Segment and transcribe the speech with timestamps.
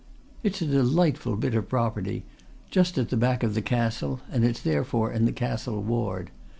[0.41, 2.25] It's a delightful bit of property,
[2.71, 6.31] just at the back of the Castle, and it's therefore in the Castle Ward.